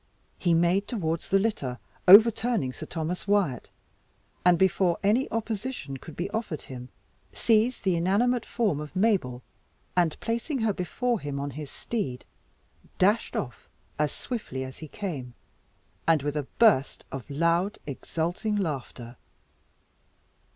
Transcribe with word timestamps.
He 0.39 0.55
made 0.55 0.87
towards 0.87 1.29
the 1.29 1.37
litter, 1.37 1.77
over 2.07 2.31
turning 2.31 2.73
Sir 2.73 2.87
Thomas 2.87 3.27
Wyat, 3.27 3.69
and 4.43 4.57
before 4.57 4.97
any 5.03 5.29
opposition 5.29 5.97
could 5.97 6.15
be 6.15 6.27
offered 6.31 6.63
him, 6.63 6.89
seized 7.33 7.83
the 7.83 7.95
inanimate 7.95 8.43
form 8.43 8.79
of 8.79 8.95
Mabel, 8.95 9.43
and 9.95 10.19
placing 10.19 10.57
her 10.61 10.73
before 10.73 11.19
him 11.19 11.39
on 11.39 11.51
his 11.51 11.69
steed, 11.69 12.25
dashed 12.97 13.35
off 13.35 13.69
as 13.99 14.11
swiftly 14.11 14.63
as 14.63 14.79
he 14.79 14.87
came, 14.87 15.35
and 16.07 16.23
with 16.23 16.35
a 16.35 16.47
burst 16.57 17.05
of 17.11 17.29
loud, 17.29 17.77
exulting 17.85 18.55
laughter. 18.55 19.17